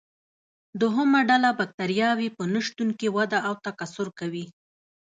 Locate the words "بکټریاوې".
1.59-2.29